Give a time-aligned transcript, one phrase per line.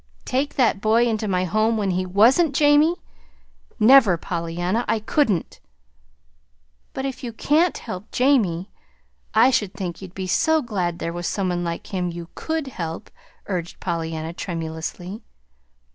[0.25, 2.95] "Take that boy into my home when he WASN'T Jamie?
[3.79, 4.83] Never, Pollyanna!
[4.87, 5.59] I couldn't."
[6.91, 8.71] "But if you CAN'T help Jamie,
[9.35, 12.65] I should think you'd be so glad there was some one like him you COULD
[12.69, 13.11] help,"
[13.45, 15.21] urged Pollyanna, tremulously.